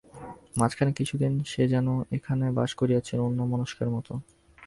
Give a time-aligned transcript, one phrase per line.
[0.57, 4.13] মাঝখানে কিছুদিন সে যেন এখানে বাস করিয়াছিল অন্যমনস্কের মতো।